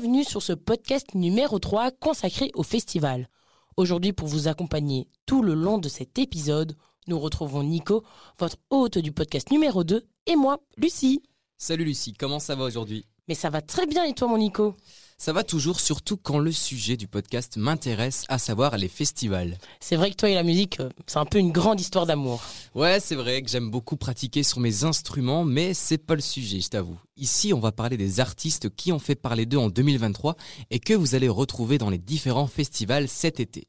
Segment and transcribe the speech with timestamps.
[0.00, 3.28] bienvenue sur ce podcast numéro 3 consacré au festival.
[3.76, 6.74] Aujourd'hui, pour vous accompagner tout le long de cet épisode,
[7.06, 8.02] nous retrouvons Nico,
[8.38, 11.22] votre hôte du podcast numéro 2, et moi, Lucie.
[11.58, 13.04] Salut Lucie, comment ça va aujourd'hui?
[13.28, 14.74] Mais ça va très bien et toi mon Nico?
[15.22, 19.58] Ça va toujours, surtout quand le sujet du podcast m'intéresse, à savoir les festivals.
[19.78, 22.42] C'est vrai que toi et la musique, euh, c'est un peu une grande histoire d'amour.
[22.74, 26.60] Ouais, c'est vrai que j'aime beaucoup pratiquer sur mes instruments, mais c'est pas le sujet,
[26.62, 26.98] je t'avoue.
[27.18, 30.36] Ici, on va parler des artistes qui ont fait parler d'eux en 2023
[30.70, 33.68] et que vous allez retrouver dans les différents festivals cet été.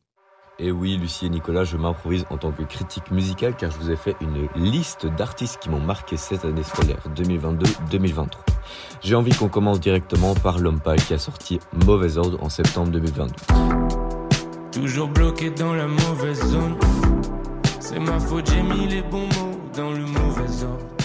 [0.64, 3.90] Et oui, Lucie et Nicolas, je m'improvise en tant que critique musicale car je vous
[3.90, 8.28] ai fait une liste d'artistes qui m'ont marqué cette année scolaire 2022-2023.
[9.02, 13.34] J'ai envie qu'on commence directement par L'Homme qui a sorti Mauvais Ordre en septembre 2022.
[14.72, 16.78] Toujours bloqué dans la mauvaise zone.
[17.80, 21.01] C'est ma faute, j'ai mis les bons mots dans le mauvais ordre.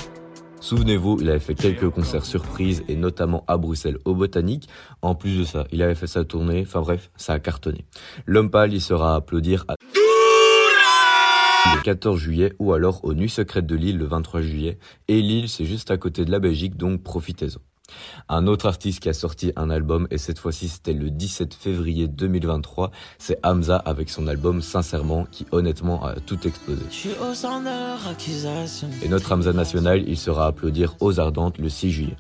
[0.67, 4.69] Souvenez-vous, il avait fait quelques concerts surprises et notamment à Bruxelles au Botanique.
[5.01, 7.85] En plus de ça, il avait fait sa tournée, enfin bref, ça a cartonné.
[8.27, 9.77] L'homme pâle, il sera à applaudir à
[11.73, 14.79] le 14 juillet ou alors aux Nuits secrètes de Lille le 23 juillet.
[15.07, 17.61] Et Lille, c'est juste à côté de la Belgique, donc profitez-en.
[18.29, 22.09] Un autre artiste qui a sorti un album, et cette fois-ci c'était le 17 février
[22.09, 26.83] 2023, c'est Hamza avec son album Sincèrement, qui honnêtement a tout explosé.
[29.03, 32.17] Et notre Hamza national, il sera à applaudir aux Ardentes le 6 juillet.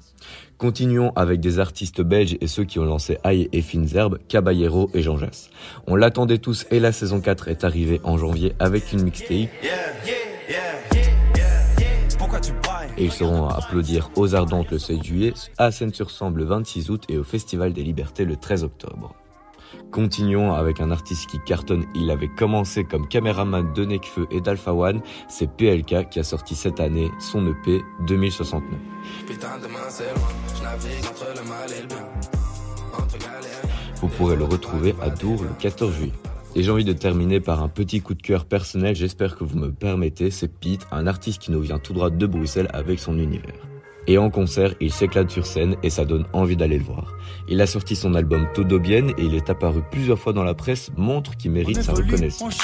[0.58, 4.90] Continuons avec des artistes belges et ceux qui ont lancé Aïe et Fines Herbes, Caballero
[4.94, 5.50] et Jean Jass.
[5.86, 9.50] On l'attendait tous et la saison 4 est arrivée en janvier avec une mixtape.
[12.98, 17.04] Et ils seront à applaudir aux Ardentes le 16 juillet, à Seine-sur-Sambre le 26 août
[17.08, 19.14] et au Festival des Libertés le 13 octobre.
[19.90, 21.84] Continuons avec un artiste qui cartonne.
[21.94, 25.00] Il avait commencé comme caméraman de Necfeu et d'Alpha One.
[25.28, 28.62] C'est PLK qui a sorti cette année son EP 2069.
[29.26, 30.28] Putain, demain c'est loin.
[30.56, 32.08] Je navigue entre le mal et le bien.
[32.92, 33.62] Entre galères.
[33.96, 36.12] Vous pourrez le retrouver à Dour le 14 juillet.
[36.56, 39.58] Et j'ai envie de terminer par un petit coup de cœur personnel, j'espère que vous
[39.58, 43.18] me permettez, c'est Pete, un artiste qui nous vient tout droit de Bruxelles avec son
[43.18, 43.68] univers.
[44.06, 47.12] Et en concert, il s'éclate sur scène et ça donne envie d'aller le voir.
[47.46, 50.54] Il a sorti son album Todo Bien et il est apparu plusieurs fois dans la
[50.54, 52.58] presse, montre qu'il mérite sa reconnaissance.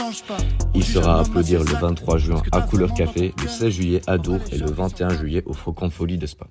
[0.75, 4.41] Il sera à applaudir le 23 juin à Couleur Café, le 16 juillet à Dour
[4.53, 6.47] et le 21 juillet au Faucon Folie de Spa.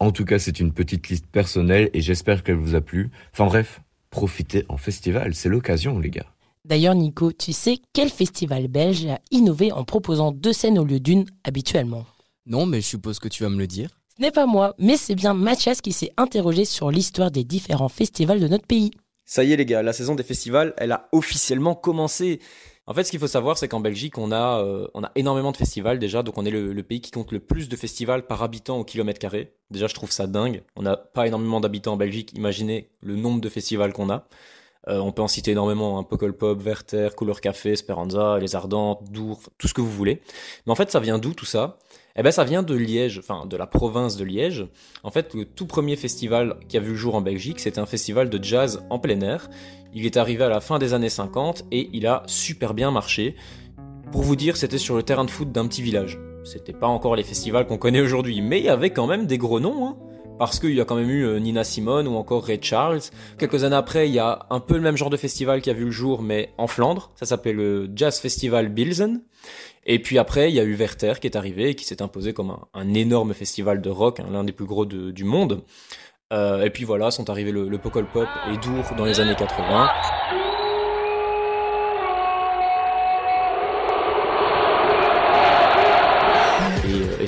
[0.00, 3.10] En tout cas, c'est une petite liste personnelle et j'espère qu'elle vous a plu.
[3.32, 3.80] Enfin bref,
[4.10, 6.26] profitez en festival, c'est l'occasion les gars.
[6.68, 11.00] D'ailleurs Nico, tu sais quel festival belge a innové en proposant deux scènes au lieu
[11.00, 12.04] d'une habituellement?
[12.44, 13.88] Non, mais je suppose que tu vas me le dire.
[14.14, 17.88] Ce n'est pas moi, mais c'est bien Mathias qui s'est interrogé sur l'histoire des différents
[17.88, 18.90] festivals de notre pays.
[19.24, 22.38] Ça y est les gars, la saison des festivals, elle a officiellement commencé.
[22.86, 25.52] En fait, ce qu'il faut savoir, c'est qu'en Belgique, on a, euh, on a énormément
[25.52, 28.26] de festivals déjà, donc on est le, le pays qui compte le plus de festivals
[28.26, 29.54] par habitant au kilomètre carré.
[29.70, 30.62] Déjà, je trouve ça dingue.
[30.76, 32.34] On n'a pas énormément d'habitants en Belgique.
[32.36, 34.28] Imaginez le nombre de festivals qu'on a.
[34.86, 39.10] Euh, on peut en citer énormément, hein, Pokol Pop, Werther, Couleur Café, Speranza, Les Ardentes,
[39.10, 40.22] Dour, tout ce que vous voulez.
[40.66, 41.78] Mais en fait, ça vient d'où tout ça?
[42.16, 44.66] Eh ben, ça vient de Liège, enfin de la province de Liège.
[45.04, 47.86] En fait, le tout premier festival qui a vu le jour en Belgique, c'était un
[47.86, 49.48] festival de jazz en plein air.
[49.94, 53.36] Il est arrivé à la fin des années 50 et il a super bien marché.
[54.10, 56.18] Pour vous dire, c'était sur le terrain de foot d'un petit village.
[56.44, 59.38] C'était pas encore les festivals qu'on connaît aujourd'hui, mais il y avait quand même des
[59.38, 59.96] gros noms, hein
[60.38, 63.00] parce qu'il y a quand même eu euh, Nina Simone ou encore Ray Charles.
[63.38, 65.72] Quelques années après, il y a un peu le même genre de festival qui a
[65.72, 67.10] vu le jour, mais en Flandre.
[67.16, 69.22] Ça s'appelait le Jazz Festival Bilzen.
[69.84, 72.32] Et puis après, il y a eu Werther qui est arrivé et qui s'est imposé
[72.32, 75.62] comme un, énorme festival de rock, hein, l'un des plus gros du monde.
[76.32, 79.88] Euh, et puis voilà, sont arrivés le, le Pop et Dour dans les années 80.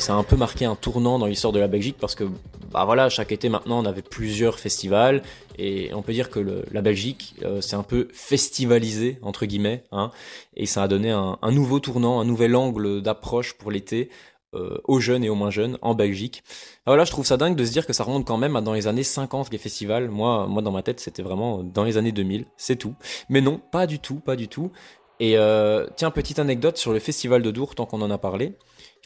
[0.00, 2.24] Ça a un peu marqué un tournant dans l'histoire de la Belgique parce que
[2.72, 5.22] bah voilà chaque été maintenant on avait plusieurs festivals
[5.58, 10.10] et on peut dire que la Belgique euh, s'est un peu festivalisé entre guillemets hein,
[10.56, 14.10] et ça a donné un, nouveau tournant un nouvel angle d'approche pour l'été
[14.54, 16.42] euh, aux jeunes et aux moins jeunes en Belgique.
[16.78, 18.72] Ah, voilà je trouve ça dingue de se dire que ça remonte quand même dans
[18.72, 20.08] les années 50 les festivals.
[20.08, 22.94] Moi moi dans ma tête c'était vraiment dans les années 2000 c'est tout.
[23.28, 24.72] Mais non pas du tout pas du tout.
[25.20, 28.54] Et euh, tiens petite anecdote sur le festival de Dour tant qu'on en a parlé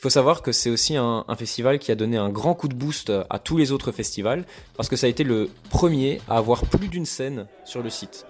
[0.04, 3.10] faut savoir que c'est aussi un, festival qui a donné un grand coup de boost
[3.30, 4.44] à tous les autres festivals,
[4.76, 8.26] parce que ça a été le premier à avoir plus d'une scène sur le site.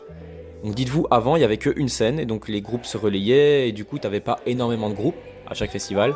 [0.63, 3.73] Donc dites-vous, avant, il y avait qu'une scène, et donc les groupes se relayaient, et
[3.73, 5.17] du coup, t'avais pas énormément de groupes
[5.49, 6.15] à chaque festival.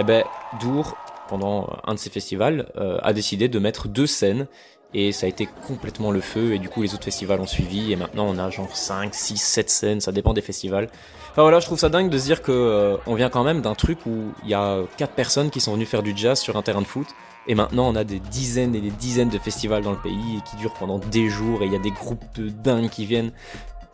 [0.00, 0.24] Et ben,
[0.60, 0.96] Dour,
[1.28, 4.46] pendant un de ces festivals, euh, a décidé de mettre deux scènes,
[4.94, 7.92] et ça a été complètement le feu, et du coup, les autres festivals ont suivi,
[7.92, 10.88] et maintenant, on a genre 5, 6, 7 scènes, ça dépend des festivals.
[11.30, 13.60] Enfin voilà, je trouve ça dingue de se dire que euh, on vient quand même
[13.60, 16.56] d'un truc où il y a quatre personnes qui sont venues faire du jazz sur
[16.56, 17.06] un terrain de foot
[17.46, 20.50] Et maintenant, on a des dizaines et des dizaines de festivals dans le pays et
[20.50, 23.30] qui durent pendant des jours et il y a des groupes de dingues qui viennent.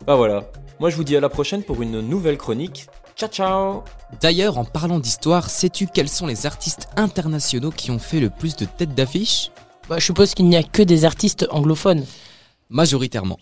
[0.07, 0.45] Bah voilà.
[0.79, 2.87] Moi, je vous dis à la prochaine pour une nouvelle chronique.
[3.15, 3.83] Ciao, ciao
[4.19, 8.57] D'ailleurs, en parlant d'histoire, sais-tu quels sont les artistes internationaux qui ont fait le plus
[8.57, 9.51] de têtes d'affiche?
[9.87, 12.05] Bah, je suppose qu'il n'y a que des artistes anglophones.
[12.69, 13.37] Majoritairement.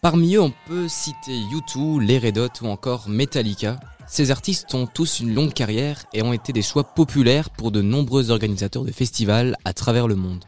[0.00, 3.78] Parmi eux, on peut citer U2, les Red Hot ou encore Metallica.
[4.08, 7.82] Ces artistes ont tous une longue carrière et ont été des choix populaires pour de
[7.82, 10.44] nombreux organisateurs de festivals à travers le monde.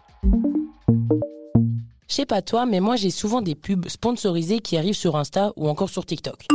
[2.13, 5.55] Je sais pas toi, mais moi j'ai souvent des pubs sponsorisées qui arrivent sur Insta
[5.57, 6.47] ou encore sur TikTok.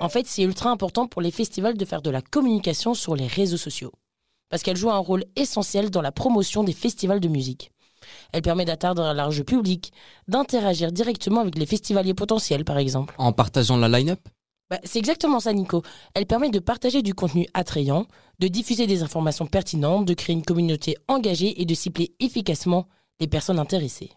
[0.00, 3.26] En fait, c'est ultra important pour les festivals de faire de la communication sur les
[3.26, 3.90] réseaux sociaux.
[4.50, 7.72] Parce qu'elles jouent un rôle essentiel dans la promotion des festivals de musique.
[8.34, 9.94] Elle permet d'atteindre un large public,
[10.28, 13.14] d'interagir directement avec les festivaliers potentiels par exemple.
[13.16, 14.20] En partageant la line-up?
[14.68, 15.82] Bah, c'est exactement ça, Nico.
[16.12, 18.04] Elle permet de partager du contenu attrayant,
[18.40, 22.86] de diffuser des informations pertinentes, de créer une communauté engagée et de cibler efficacement
[23.20, 24.10] les personnes intéressées.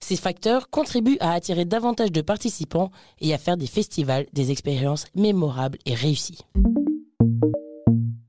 [0.00, 2.90] Ces facteurs contribuent à attirer davantage de participants
[3.20, 6.40] et à faire des festivals des expériences mémorables et réussies.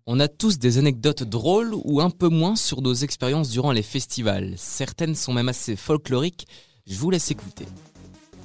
[0.08, 3.82] On a tous des anecdotes drôles ou un peu moins sur nos expériences durant les
[3.82, 4.54] festivals.
[4.56, 6.48] Certaines sont même assez folkloriques.
[6.88, 7.66] Je vous laisse écouter.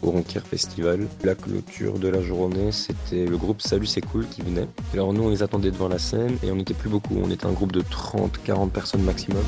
[0.03, 1.07] au Ronquier Festival.
[1.23, 4.67] La clôture de la journée, c'était le groupe Salut c'est cool qui venait.
[4.95, 7.17] Alors nous, on les attendait devant la scène et on n'était plus beaucoup.
[7.23, 9.45] On était un groupe de 30-40 personnes maximum.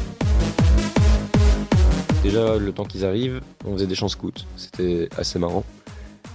[2.23, 4.33] Déjà, le temps qu'ils arrivent, on faisait des chants scouts.
[4.57, 5.65] C'était assez marrant.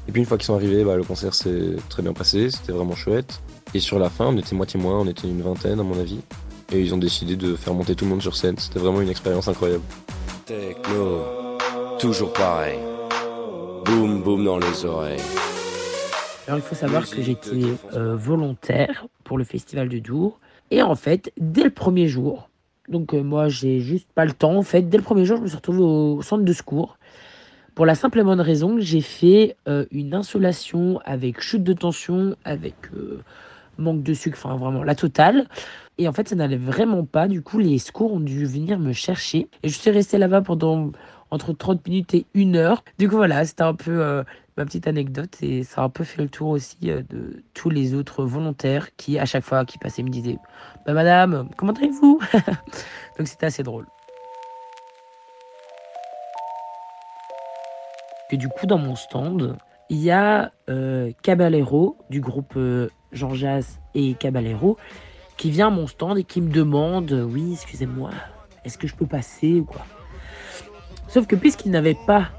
[0.08, 2.72] Et puis une fois qu'ils sont arrivés, bah, le concert s'est très bien passé, c'était
[2.72, 3.42] vraiment chouette.
[3.74, 6.20] Et sur la fin, on était moitié moins, on était une vingtaine à mon avis.
[6.72, 8.58] Et ils ont décidé de faire monter tout le monde sur scène.
[8.58, 9.84] C'était vraiment une expérience incroyable.
[10.46, 11.58] Techno,
[12.00, 12.80] toujours pareil.
[13.86, 15.22] Boum boum dans les oreilles.
[16.48, 20.40] Alors il faut savoir que j'étais euh, volontaire pour le festival de Dour.
[20.72, 22.50] Et en fait, dès le premier jour,
[22.88, 25.44] donc euh, moi j'ai juste pas le temps en fait, dès le premier jour je
[25.44, 26.98] me suis retrouvé au centre de secours.
[27.76, 31.74] Pour la simple et bonne raison que j'ai fait euh, une insolation avec chute de
[31.74, 33.22] tension, avec euh,
[33.78, 35.48] manque de sucre, enfin vraiment la totale.
[36.00, 38.94] Et en fait ça n'allait vraiment pas, du coup les secours ont dû venir me
[38.94, 39.48] chercher.
[39.64, 40.92] Et je suis restée là-bas pendant
[41.32, 42.84] entre 30 minutes et une heure.
[42.98, 44.24] Du coup voilà, c'était un peu euh,
[44.58, 47.70] ma petite anecdote et ça a un peu fait le tour aussi euh, de tous
[47.70, 50.38] les autres volontaires qui, à chaque fois qui passaient, me disaient
[50.86, 52.20] Bah madame, comment allez-vous?
[53.18, 53.86] Donc c'était assez drôle.
[58.30, 59.58] Et du coup, dans mon stand,
[59.90, 64.78] il y a euh, Caballero du groupe euh, Jean Jass et Caballero
[65.38, 68.10] qui vient à mon stand et qui me demande Oui, excusez-moi,
[68.66, 69.86] est-ce que je peux passer ou quoi?
[71.08, 72.30] Sauf que puisqu'il n'avait pas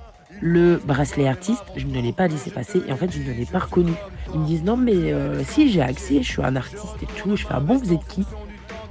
[0.41, 3.47] le bracelet artiste, je ne l'ai pas laissé passer et en fait je ne l'ai
[3.47, 3.93] pas reconnu.
[4.35, 7.35] Ils me disent non mais euh, si j'ai accès, je suis un artiste et tout.
[7.37, 8.25] Je fais ah bon vous êtes qui?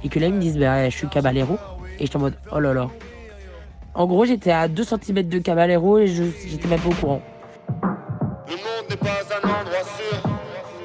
[0.04, 1.58] Et que là ils me disent bah je suis Caballero
[1.98, 2.88] et j'étais en mode oh là là.
[3.94, 7.22] En gros j'étais à 2 cm de Caballero et je j'étais même pas au courant.
[8.48, 10.22] Le monde n'est pas un endroit sûr.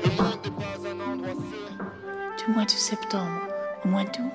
[0.06, 2.46] Le monde n'est pas un endroit sûr.
[2.46, 3.42] du mois de septembre
[3.84, 4.32] au mois d'août.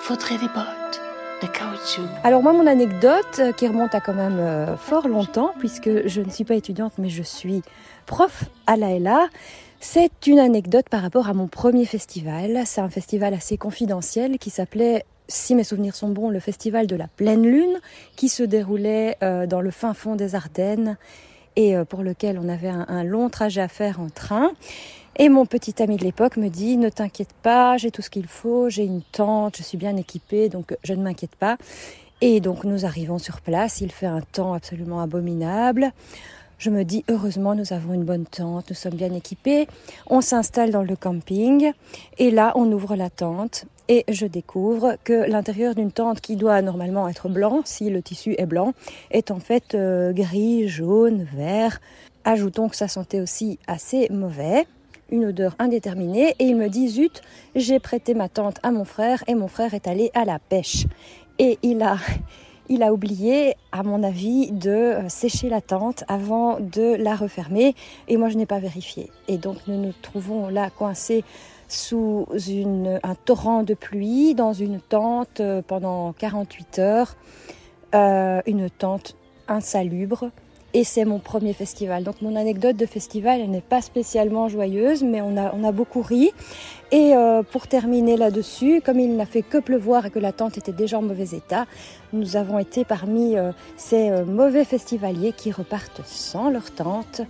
[0.00, 1.00] Faudrait des bottes
[2.22, 6.20] Alors moi, mon anecdote, euh, qui remonte à quand même euh, fort longtemps, puisque je
[6.20, 7.62] ne suis pas étudiante, mais je suis
[8.06, 9.28] prof à la
[9.80, 12.62] c'est une anecdote par rapport à mon premier festival.
[12.64, 16.96] C'est un festival assez confidentiel qui s'appelait, si mes souvenirs sont bons, le Festival de
[16.96, 17.80] la Pleine Lune,
[18.16, 20.96] qui se déroulait euh, dans le fin fond des Ardennes
[21.56, 24.50] et pour lequel on avait un long trajet à faire en train.
[25.16, 28.26] Et mon petit ami de l'époque me dit ne t'inquiète pas, j'ai tout ce qu'il
[28.26, 31.56] faut, j'ai une tente, je suis bien équipée, donc je ne m'inquiète pas.
[32.20, 35.92] Et donc nous arrivons sur place, il fait un temps absolument abominable.
[36.58, 39.68] Je me dis heureusement nous avons une bonne tente, nous sommes bien équipés.
[40.08, 41.70] On s'installe dans le camping
[42.18, 46.60] et là on ouvre la tente et je découvre que l'intérieur d'une tente qui doit
[46.60, 48.72] normalement être blanc, si le tissu est blanc,
[49.12, 51.80] est en fait euh, gris, jaune, vert.
[52.24, 54.66] Ajoutons que ça sentait aussi assez mauvais
[55.10, 57.22] une odeur indéterminée et il me dit zut,
[57.54, 60.86] j'ai prêté ma tente à mon frère et mon frère est allé à la pêche.
[61.38, 61.96] Et il a,
[62.68, 67.74] il a oublié, à mon avis, de euh, sécher la tente avant de la refermer
[68.08, 69.10] et moi je n'ai pas vérifié.
[69.28, 71.24] Et donc nous nous trouvons là coincés
[71.68, 77.16] sous une, un torrent de pluie dans une tente euh, pendant 48 heures,
[77.94, 80.30] Euh, une tente insalubre.
[80.76, 82.02] Et c'est mon premier festival.
[82.02, 85.70] Donc mon anecdote de festival, elle n'est pas spécialement joyeuse, mais on a, on a
[85.70, 86.32] beaucoup ri.
[86.90, 90.58] Et euh, pour terminer là-dessus, comme il n'a fait que pleuvoir et que la tente
[90.58, 91.66] était déjà en mauvais état,
[92.12, 97.20] nous avons été parmi euh, ces euh, mauvais festivaliers qui repartent sans leur tente.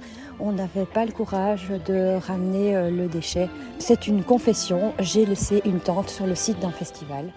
[0.40, 3.48] On n'avait pas le courage de ramener le déchet.
[3.78, 7.30] C'est une confession, j'ai laissé une tente sur le site d'un festival.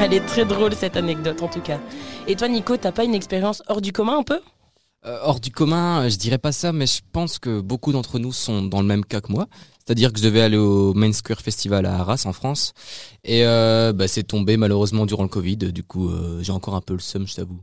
[0.02, 1.78] Elle est très drôle cette anecdote en tout cas.
[2.26, 4.40] Et toi Nico, t'as pas une expérience hors du commun un peu?
[5.04, 8.32] Euh, hors du commun, je dirais pas ça, mais je pense que beaucoup d'entre nous
[8.32, 9.46] sont dans le même cas que moi.
[9.78, 12.72] C'est-à-dire que je devais aller au Main Square Festival à Arras en France
[13.24, 15.56] et euh, bah, c'est tombé malheureusement durant le Covid.
[15.56, 17.60] Du coup, euh, j'ai encore un peu le seum, je t'avoue.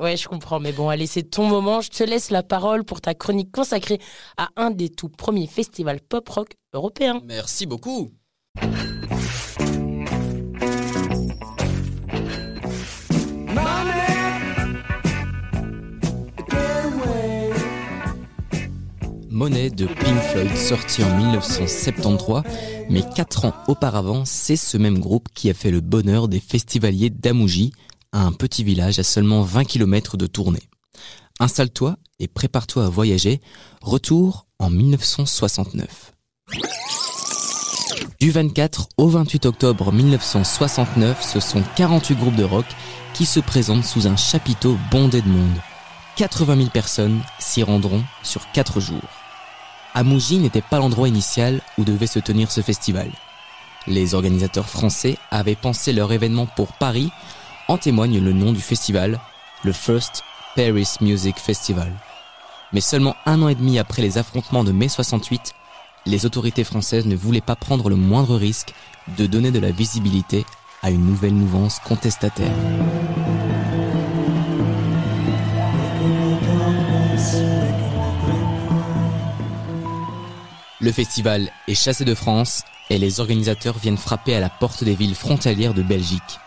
[0.00, 1.80] Ouais, je comprends, mais bon, allez, c'est ton moment.
[1.82, 4.00] Je te laisse la parole pour ta chronique consacrée
[4.36, 7.20] à un des tout premiers festivals pop-rock européens.
[7.24, 8.12] Merci beaucoup.
[19.36, 22.42] Monet de Pink Floyd sorti en 1973,
[22.88, 27.10] mais quatre ans auparavant, c'est ce même groupe qui a fait le bonheur des festivaliers
[27.10, 27.74] d'Amouji,
[28.14, 30.62] un petit village à seulement 20 km de tournée.
[31.38, 33.42] Installe-toi et prépare-toi à voyager.
[33.82, 36.14] Retour en 1969.
[38.18, 42.64] Du 24 au 28 octobre 1969, ce sont 48 groupes de rock
[43.12, 45.60] qui se présentent sous un chapiteau bondé de monde.
[46.16, 49.25] 80 000 personnes s'y rendront sur 4 jours.
[49.96, 53.10] Amouji n'était pas l'endroit initial où devait se tenir ce festival.
[53.86, 57.10] Les organisateurs français avaient pensé leur événement pour Paris,
[57.66, 59.18] en témoigne le nom du festival,
[59.64, 60.22] le First
[60.54, 61.90] Paris Music Festival.
[62.74, 65.54] Mais seulement un an et demi après les affrontements de mai 68,
[66.04, 68.74] les autorités françaises ne voulaient pas prendre le moindre risque
[69.16, 70.44] de donner de la visibilité
[70.82, 72.52] à une nouvelle mouvance contestataire.
[80.86, 84.94] Le festival est chassé de France et les organisateurs viennent frapper à la porte des
[84.94, 86.38] villes frontalières de Belgique.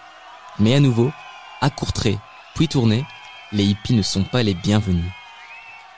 [0.60, 1.12] Mais à nouveau,
[1.60, 2.18] à Courtrai,
[2.56, 3.04] puis Tournai,
[3.52, 5.12] les hippies ne sont pas les bienvenus.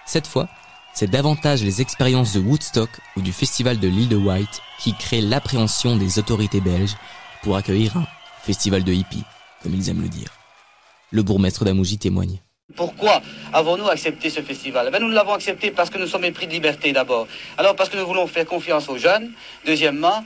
[0.08, 0.50] Cette fois,
[0.96, 5.22] c'est davantage les expériences de Woodstock ou du festival de l'île de White qui créent
[5.22, 6.98] l'appréhension des autorités belges
[7.44, 8.08] pour accueillir un
[8.42, 9.24] festival de hippies,
[9.62, 10.32] comme ils aiment le dire.
[11.12, 12.40] Le bourgmestre d'Amouji témoigne.
[12.76, 13.22] Pourquoi
[13.54, 14.86] avons-nous accepté ce festival?
[14.88, 17.28] Eh bien, Nous l'avons accepté parce que nous sommes épris de liberté d'abord.
[17.58, 19.32] Alors parce que nous voulons faire confiance aux jeunes,
[19.66, 20.24] deuxièmement,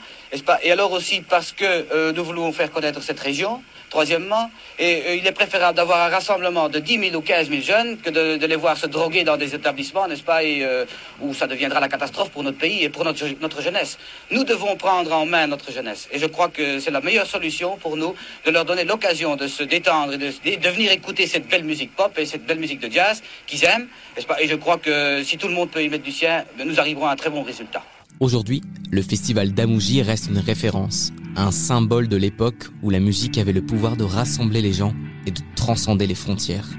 [0.63, 4.49] Et alors aussi parce que euh, nous voulons faire connaître cette région, troisièmement.
[4.79, 8.09] Euh, il est préférable d'avoir un rassemblement de 10 000 ou 15 000 jeunes que
[8.09, 10.85] de, les voir se droguer dans des établissements, n'est-ce pas euh,
[11.21, 13.97] où ça deviendra la catastrophe pour notre pays et pour notre, jeunesse.
[14.31, 16.07] Nous devons prendre en main notre jeunesse.
[16.11, 18.15] Et je crois que c'est la meilleure solution pour nous
[18.45, 21.95] de leur donner l'occasion de se détendre et de, de venir écouter cette belle musique
[21.95, 25.23] pop et cette belle musique de jazz qu'ils aiment, n'est-ce pas Et je crois que
[25.23, 27.43] si tout le monde peut y mettre du sien, nous arriverons à un très bon
[27.43, 27.83] résultat.
[28.21, 33.51] Aujourd'hui, le festival d'Amouji reste une référence, un symbole de l'époque où la musique avait
[33.51, 34.93] le pouvoir de rassembler les gens
[35.25, 36.69] et de transcender les frontières.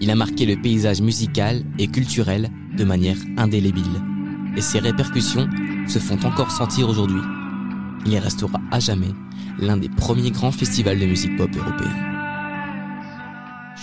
[0.00, 4.00] Il a marqué le paysage musical et culturel de manière indélébile.
[4.56, 5.48] Et ses répercussions
[5.88, 7.20] se font encore sentir aujourd'hui.
[8.06, 9.10] Il restera à jamais
[9.58, 12.09] l'un des premiers grands festivals de musique pop européens.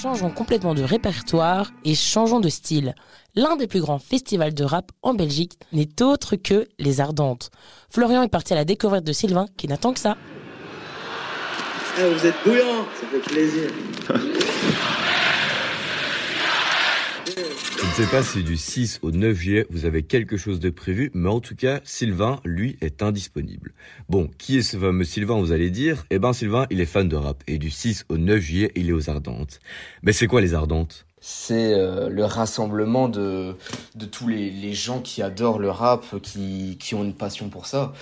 [0.01, 2.93] Changeons complètement de répertoire et changeons de style.
[3.33, 7.49] L'un des plus grands festivals de rap en Belgique n'est autre que Les Ardentes.
[7.89, 10.15] Florian est parti à la découverte de Sylvain qui n'attend que ça.
[11.99, 13.71] Eh, vous êtes bouillant, ça fait plaisir.
[17.97, 20.69] Je ne sais pas si du 6 au 9 juillet vous avez quelque chose de
[20.69, 23.73] prévu, mais en tout cas, Sylvain, lui, est indisponible.
[24.07, 26.05] Bon, qui est ce fameux Sylvain, vous allez dire?
[26.11, 28.89] Eh ben, Sylvain, il est fan de rap, et du 6 au 9 juillet, il
[28.89, 29.59] est aux Ardentes.
[30.03, 31.07] Mais c'est quoi les Ardentes?
[31.21, 33.55] C'est euh, le rassemblement de,
[33.95, 37.65] de tous les, les, gens qui adorent le rap, qui, qui ont une passion pour
[37.65, 37.93] ça.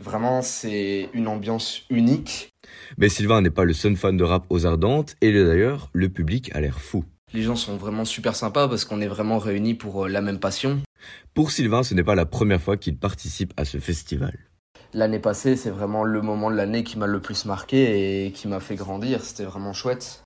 [0.00, 2.52] Vraiment, c'est une ambiance unique.
[2.98, 6.50] Mais Sylvain n'est pas le seul fan de rap aux Ardentes, et d'ailleurs, le public
[6.56, 7.04] a l'air fou.
[7.34, 10.38] Les gens sont vraiment super sympas parce qu'on est vraiment réunis pour euh, la même
[10.38, 10.80] passion.
[11.34, 14.38] Pour Sylvain, ce n'est pas la première fois qu'il participe à ce festival.
[14.92, 18.46] L'année passée, c'est vraiment le moment de l'année qui m'a le plus marqué et qui
[18.46, 19.20] m'a fait grandir.
[19.20, 20.22] C'était vraiment chouette.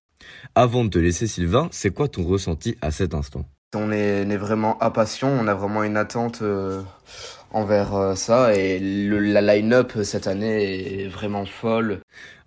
[0.54, 3.46] Avant de te laisser, Sylvain, c'est quoi ton ressenti à cet instant?
[3.74, 6.82] On est, on est, vraiment à passion, on a vraiment une attente euh,
[7.52, 12.00] envers euh, ça et le, la line-up cette année est vraiment folle.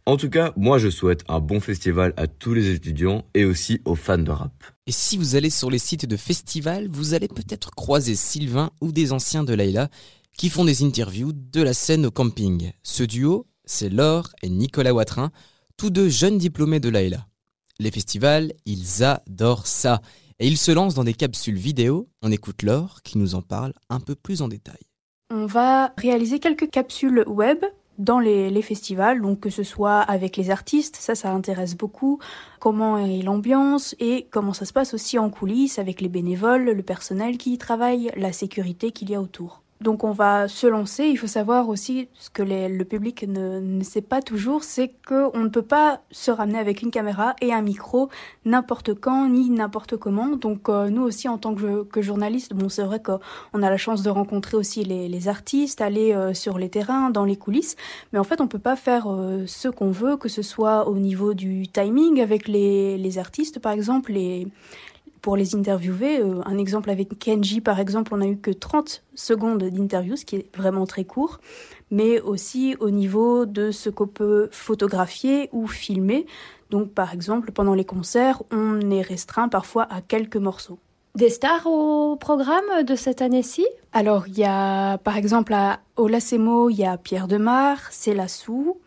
[0.08, 3.82] En tout cas, moi je souhaite un bon festival à tous les étudiants et aussi
[3.86, 4.52] aux fans de rap.
[4.88, 8.92] Et si vous allez sur les sites de festivals, vous allez peut-être croiser Sylvain ou
[8.92, 9.90] des anciens de Laila
[10.38, 12.72] qui font des interviews de la scène au camping.
[12.82, 15.32] Ce duo, c'est Laure et Nicolas Watrin,
[15.78, 17.28] tous deux jeunes diplômés de Laila.
[17.80, 20.02] Les festivals, ils adorent ça.
[20.40, 22.10] Et ils se lancent dans des capsules vidéo.
[22.24, 24.80] On écoute Laure qui nous en parle un peu plus en détail.
[25.30, 27.60] On va réaliser quelques capsules web
[27.98, 32.20] dans les, festivals, donc que ce soit avec les artistes, ça, ça intéresse beaucoup,
[32.60, 36.84] comment est l'ambiance et comment ça se passe aussi en coulisses avec les bénévoles, le
[36.84, 39.62] personnel qui y travaille, la sécurité qu'il y a autour.
[39.82, 41.06] Donc on va se lancer.
[41.06, 45.50] Il faut savoir aussi ce que le public ne, sait pas toujours, c'est qu'on ne
[45.50, 48.10] peut pas se ramener avec une caméra et un micro
[48.46, 50.36] n'importe quand ni n'importe comment.
[50.36, 53.78] Donc euh, nous aussi en tant que, que journalistes, bon c'est vrai qu'on a la
[53.78, 57.76] chance de rencontrer aussi les, artistes, aller euh, sur les terrains, dans les coulisses,
[58.14, 60.98] mais en fait on peut pas faire euh, ce qu'on veut, que ce soit au
[60.98, 64.48] niveau du timing avec les, les artistes par exemple, les
[65.22, 66.20] pour les interviewer.
[66.20, 70.26] Euh, un exemple avec Kenji, par exemple, on n'a eu que 30 secondes d'interview, ce
[70.26, 71.40] qui est vraiment très court,
[71.90, 76.26] mais aussi au niveau de ce qu'on peut photographier ou filmer.
[76.70, 80.80] Donc, par exemple, pendant les concerts, on est restreint parfois à quelques morceaux.
[81.16, 83.68] Des stars au programme de cette année-ci?
[83.92, 88.78] Alors, il y a, par exemple, à, au Lacemo, il y a Pierre Demar, Célassou.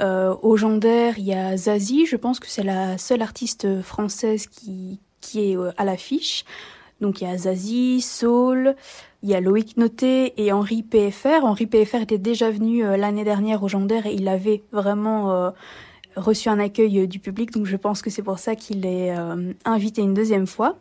[0.00, 2.06] Euh, au Gendaire, il y a Zazie.
[2.06, 6.44] Je pense que c'est la seule artiste française qui, qui est euh, à l'affiche.
[7.00, 8.74] Donc il y a Zazie, Saul,
[9.22, 11.44] il y a Loïc Noté et Henri PFR.
[11.44, 15.50] Henri PFR était déjà venu euh, l'année dernière au Gendaire et il avait vraiment euh,
[16.16, 17.52] reçu un accueil du public.
[17.52, 19.14] Donc je pense que c'est pour ça qu'il est
[19.64, 20.76] invité une deuxième fois.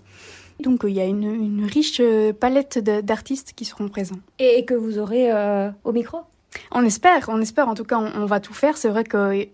[0.59, 2.01] Donc il y a une, une riche
[2.39, 4.19] palette d'artistes qui seront présents.
[4.39, 6.21] Et que vous aurez euh, au micro?
[6.71, 7.67] On espère, on espère.
[7.67, 8.77] En tout cas, on, on va tout faire.
[8.77, 9.47] C'est vrai que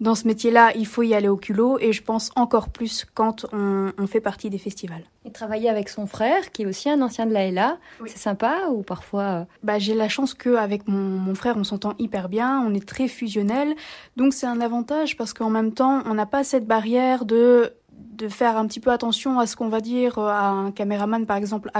[0.00, 3.46] dans ce métier-là, il faut y aller au culot et je pense encore plus quand
[3.52, 5.02] on, on fait partie des festivals.
[5.24, 8.68] Et travailler avec son frère, qui est aussi un ancien de la LA, c'est sympa
[8.72, 9.22] ou parfois...
[9.22, 12.86] euh, Bah, j'ai la chance qu'avec mon, mon frère, on s'entend hyper bien, on est
[12.88, 13.74] très fusionnel.
[14.16, 18.28] Donc c'est un avantage parce qu'en même temps, on n'a pas cette barrière de, de
[18.28, 21.70] faire un petit peu attention à ce qu'on va dire à un caméraman, par exemple,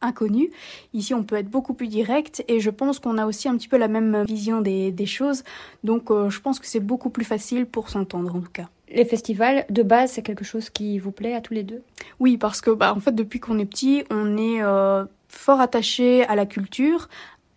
[0.00, 0.50] inconnu.
[0.94, 3.68] Ici, on peut être beaucoup plus direct et je pense qu'on a aussi un petit
[3.68, 5.44] peu la même vision des, des choses.
[5.84, 8.68] Donc euh, je pense que c'est beaucoup plus facile pour s'entendre en tout cas.
[8.90, 11.82] Les festivals, de base, c'est quelque chose qui vous plaît à tous les deux?
[12.20, 16.24] Oui, parce que bah, en fait, depuis qu'on est petit, on est euh, fort attaché
[16.24, 17.08] à la culture,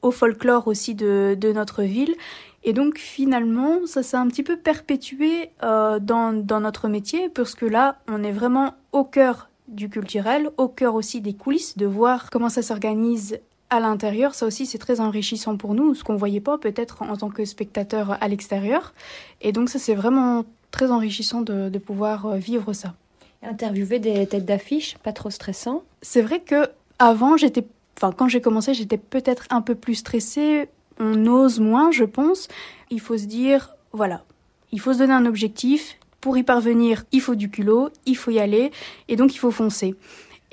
[0.02, 2.16] au folklore aussi de, de notre ville.
[2.64, 7.56] Et donc finalement, ça s'est un petit peu perpétué euh, dans, dans notre métier, parce
[7.56, 11.86] que là, on est vraiment au cœur du culturel, au cœur aussi des coulisses, de
[11.86, 14.36] voir comment ça s'organise à l'intérieur.
[14.36, 17.46] Ça aussi, c'est très enrichissant pour nous, ce qu'on voyait pas peut-être en tant que
[17.46, 18.94] spectateur à l'extérieur.
[19.42, 22.94] Et donc ça, c'est vraiment très enrichissant de, de pouvoir euh, vivre ça.
[23.44, 25.84] Interviewer des têtes d'affiche, pas trop stressant?
[26.02, 26.68] C'est vrai que
[27.00, 27.66] avant, j'étais,
[27.98, 30.70] enfin, quand j'ai commencé, j'étais peut-être un peu plus stressée.
[31.00, 32.48] On ose moins, je pense.
[32.92, 34.24] Il faut se dire, voilà,
[34.72, 35.98] il faut se donner un objectif.
[36.22, 38.72] Pour y parvenir, il faut du culot, il faut y aller,
[39.08, 39.96] et donc il faut foncer.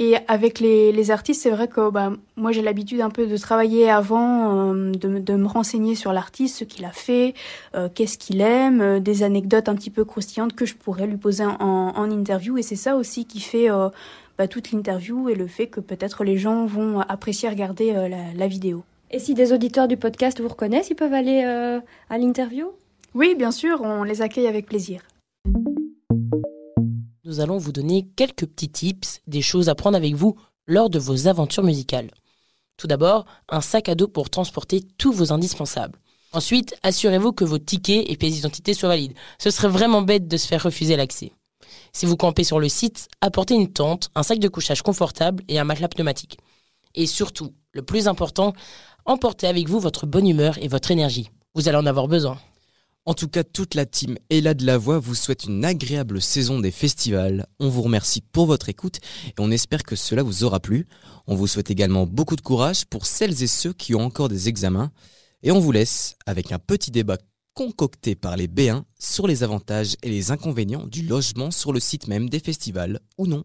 [0.00, 3.36] Et avec les, les artistes, c'est vrai que bah, moi j'ai l'habitude un peu de
[3.36, 7.34] travailler avant, euh, de, me- de me renseigner sur l'artiste, ce qu'il a fait,
[7.74, 11.16] euh, qu'est-ce qu'il aime, euh, des anecdotes un petit peu croustillantes que je pourrais lui
[11.16, 12.56] poser en, en interview.
[12.58, 13.68] Et c'est ça aussi qui fait
[14.38, 18.46] bah, toute l'interview et le fait que peut-être les gens vont apprécier regarder la, la
[18.46, 18.84] vidéo.
[19.10, 22.70] Et si des auditeurs du podcast vous reconnaissent, ils peuvent aller à l'interview?
[23.14, 25.00] Oui, bien sûr, on les accueille avec plaisir.
[27.28, 30.36] Nous allons vous donner quelques petits tips, des choses à prendre avec vous
[30.66, 32.10] lors de vos aventures musicales.
[32.78, 35.98] Tout d'abord, un sac à dos pour transporter tous vos indispensables.
[36.32, 39.12] Ensuite, assurez-vous que vos tickets et pièces d'identité soient valides.
[39.38, 41.32] Ce serait vraiment bête de se faire refuser l'accès.
[41.92, 45.58] Si vous campez sur le site, apportez une tente, un sac de couchage confortable et
[45.58, 46.38] un matelas pneumatique.
[46.94, 48.54] Et surtout, le plus important,
[49.04, 51.28] emportez avec vous votre bonne humeur et votre énergie.
[51.54, 52.38] Vous allez en avoir besoin.
[53.08, 56.60] En tout cas, toute la team Ella de la Voix vous souhaite une agréable saison
[56.60, 57.46] des festivals.
[57.58, 60.86] On vous remercie pour votre écoute et on espère que cela vous aura plu.
[61.26, 64.50] On vous souhaite également beaucoup de courage pour celles et ceux qui ont encore des
[64.50, 64.90] examens.
[65.42, 67.16] Et on vous laisse avec un petit débat
[67.54, 72.08] concocté par les B1 sur les avantages et les inconvénients du logement sur le site
[72.08, 73.44] même des festivals ou non.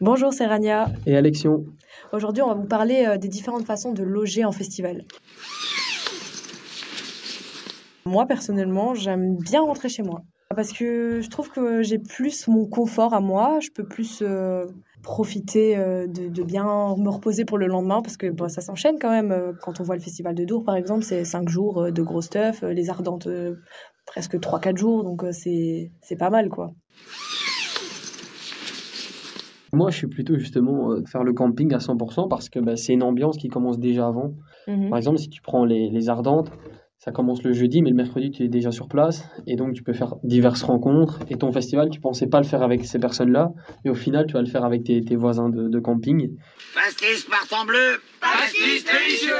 [0.00, 0.92] Bonjour, c'est Rania.
[1.04, 1.64] Et Alexion.
[2.12, 5.04] Aujourd'hui, on va vous parler euh, des différentes façons de loger en festival.
[8.06, 10.22] Moi, personnellement, j'aime bien rentrer chez moi.
[10.54, 13.58] Parce que je trouve que j'ai plus mon confort à moi.
[13.60, 14.66] Je peux plus euh,
[15.02, 16.64] profiter euh, de, de bien
[16.98, 18.02] me reposer pour le lendemain.
[18.02, 19.32] Parce que bon, ça s'enchaîne quand même.
[19.32, 22.20] Euh, Quand on voit le festival de Dour, par exemple, c'est 5 jours de gros
[22.20, 22.62] stuff.
[22.62, 23.56] Les Ardentes, euh,
[24.06, 25.02] presque 3-4 jours.
[25.02, 26.72] Donc, c'est c'est pas mal, quoi.
[29.72, 32.92] Moi, je suis plutôt justement euh, faire le camping à 100% parce que bah, c'est
[32.92, 34.34] une ambiance qui commence déjà avant.
[34.68, 34.88] Mhm.
[34.90, 36.52] Par exemple, si tu prends les, les Ardentes,
[37.04, 39.24] ça commence le jeudi, mais le mercredi, tu es déjà sur place.
[39.46, 41.20] Et donc, tu peux faire diverses rencontres.
[41.28, 43.50] Et ton festival, tu pensais pas le faire avec ces personnes-là.
[43.84, 46.30] Et au final, tu vas le faire avec tes, tes voisins de, de camping.
[46.74, 49.34] Pastis partant bleu, pastis délicieux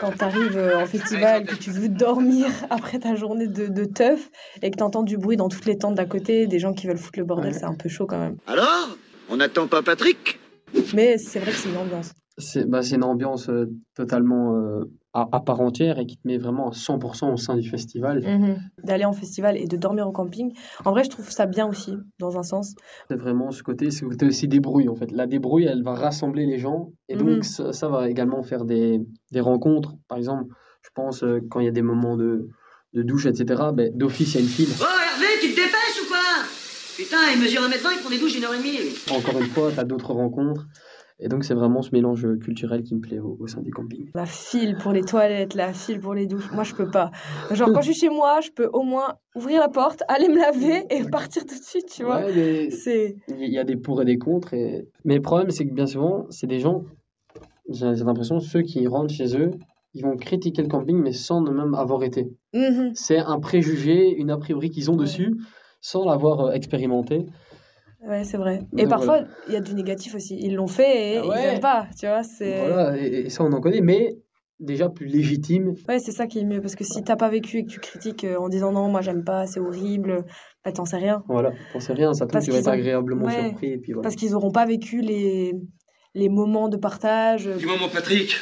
[0.00, 4.30] quand tu arrives en festival, que tu veux dormir après ta journée de, de teuf
[4.62, 6.86] et que tu entends du bruit dans toutes les tentes d'à côté, des gens qui
[6.86, 8.36] veulent foutre le bordel, c'est un peu chaud quand même.
[8.46, 8.96] Alors
[9.30, 10.38] On n'attend pas Patrick?
[10.94, 12.12] Mais c'est vrai que c'est une ambiance.
[12.38, 16.28] C'est bah, c'est une ambiance euh, totalement euh, à, à part entière et qui te
[16.28, 18.20] met vraiment à 100% au sein du festival.
[18.22, 18.58] Mhm.
[18.84, 20.52] D'aller en festival et de dormir au camping.
[20.84, 22.74] En vrai, je trouve ça bien aussi, dans un sens.
[23.08, 25.10] C'est vraiment ce côté, ce côté aussi débrouille en fait.
[25.12, 27.42] La débrouille, elle va rassembler les gens et donc Mhm.
[27.42, 29.00] ça, ça va également faire des,
[29.32, 29.94] des rencontres.
[30.08, 32.48] Par exemple, je pense euh, quand il y a des moments de,
[32.92, 34.68] de douche, etc., ben, d'office, il y a une file.
[34.80, 36.18] Oh Hervé, tu te dépêches ou quoi?
[36.98, 38.78] Putain, il mesure 1m20, il prend des douches d'une heure et demie.
[39.10, 40.66] Encore une fois, tu as d'autres rencontres.
[41.18, 44.10] Et donc, c'est vraiment ce mélange culturel qui me plaît au, au sein du camping.
[44.14, 46.50] La file pour les toilettes, la file pour les douches.
[46.52, 47.10] Moi, je peux pas.
[47.50, 50.36] Genre, quand je suis chez moi, je peux au moins ouvrir la porte, aller me
[50.36, 52.16] laver et partir tout de suite, tu vois.
[52.18, 53.16] Ouais, mais C'est.
[53.28, 54.52] il y a des pour et des contre.
[54.52, 54.88] Et...
[55.04, 56.84] Mais le problème, c'est que bien souvent, c'est des gens,
[57.70, 59.52] j'ai l'impression, ceux qui rentrent chez eux,
[59.94, 62.30] ils vont critiquer le camping, mais sans même avoir été.
[62.52, 62.90] Mhm.
[62.94, 65.34] C'est un préjugé, une a priori qu'ils ont dessus,
[65.80, 67.24] sans l'avoir euh, expérimenté.
[68.08, 68.60] Ouais, c'est vrai.
[68.76, 69.28] Et Donc, parfois, voilà.
[69.48, 70.36] il y a du négatif aussi.
[70.40, 71.36] Ils l'ont fait et Ah ouais.
[71.38, 72.22] ils aiment pas, tu vois.
[72.22, 72.68] C'est.
[72.68, 74.18] Voilà, et, et ça, on en connaît, mais
[74.60, 75.74] déjà plus légitime.
[75.88, 76.60] Ouais, c'est ça qui est mieux.
[76.60, 79.00] Parce que si t'as pas vécu et que tu critiques euh, en disant non, moi
[79.02, 80.24] j'aime pas, c'est horrible,
[80.64, 81.22] bah t'en sais rien.
[81.28, 83.48] Voilà, t'en sais rien, ça tombe, tu vas être ont- agréablement ouais.
[83.48, 83.72] surpris.
[83.72, 84.04] Et puis voilà.
[84.04, 85.52] Parce qu'ils auront pas vécu les,
[86.14, 87.46] les moments de partage.
[87.58, 88.34] Dis-moi, mon Patrick,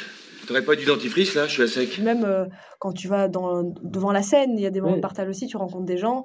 [0.47, 1.99] t'aurais pas du dentifrice là Je suis à sec.
[2.01, 2.45] Même euh,
[2.79, 4.99] quand tu vas dans, devant la scène, il y a des moments Ouais.
[4.99, 6.23] de partage aussi, tu rencontres des gens.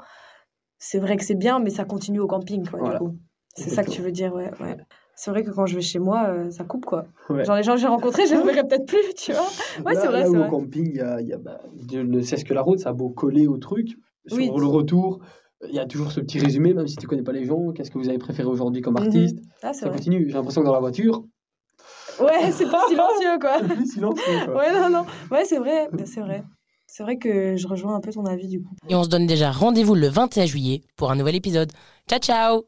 [0.78, 2.98] C'est vrai que c'est bien, mais ça continue au camping, quoi, Voilà.
[3.00, 3.16] du coup.
[3.56, 4.50] C'est ça que tu veux dire, ouais.
[4.60, 4.76] ouais.
[5.16, 7.04] C'est vrai que quand je vais chez moi, euh, ça coupe, quoi.
[7.28, 7.44] Ouais.
[7.44, 9.42] Genre les gens que j'ai rencontrés, je les reverrai peut-être plus, tu vois.
[9.84, 10.46] Ouais, c'est vrai, là où vrai.
[10.46, 11.60] au camping, il y a, y a, bah,
[11.92, 13.88] ne cesse que la route, ça a beau coller au truc.
[14.26, 14.50] Sur Oui.
[14.56, 15.20] le retour,
[15.68, 17.72] il y a toujours ce petit résumé, même si tu connais pas les gens.
[17.74, 19.02] Qu'est-ce que vous avez préféré aujourd'hui comme Mhm.
[19.06, 19.38] artiste?
[19.62, 19.96] Ah, Ça vrai.
[19.98, 20.26] continue.
[20.28, 21.22] J'ai l'impression que dans la voiture,
[22.20, 23.58] Ouais, c'est plus silencieux, quoi.
[23.60, 24.44] c'est plus silencieux.
[24.46, 24.56] quoi.
[24.56, 25.04] Ouais, non, non.
[25.30, 26.44] Ouais, c'est vrai, c'est vrai.
[26.92, 28.74] C'est vrai que je rejoins un peu ton avis, du coup.
[28.88, 31.70] Et on se donne déjà rendez-vous le 21 juillet pour un nouvel épisode.
[32.08, 32.64] Ciao ciao